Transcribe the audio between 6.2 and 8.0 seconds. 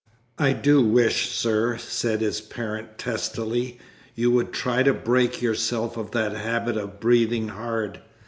habit of breathing hard.